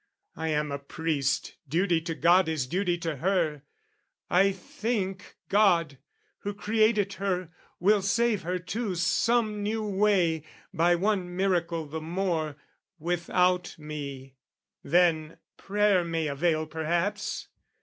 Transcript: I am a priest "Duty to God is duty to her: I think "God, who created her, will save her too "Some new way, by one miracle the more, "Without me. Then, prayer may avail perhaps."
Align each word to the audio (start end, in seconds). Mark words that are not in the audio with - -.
I 0.35 0.47
am 0.47 0.71
a 0.71 0.79
priest 0.79 1.57
"Duty 1.69 2.01
to 2.01 2.15
God 2.15 2.49
is 2.49 2.65
duty 2.65 2.97
to 2.97 3.17
her: 3.17 3.61
I 4.31 4.51
think 4.51 5.35
"God, 5.47 5.99
who 6.39 6.55
created 6.55 7.13
her, 7.13 7.49
will 7.79 8.01
save 8.01 8.41
her 8.41 8.57
too 8.57 8.95
"Some 8.95 9.61
new 9.61 9.85
way, 9.87 10.43
by 10.73 10.95
one 10.95 11.35
miracle 11.35 11.85
the 11.85 12.01
more, 12.01 12.55
"Without 12.97 13.75
me. 13.77 14.37
Then, 14.83 15.37
prayer 15.57 16.03
may 16.03 16.25
avail 16.25 16.65
perhaps." 16.65 17.49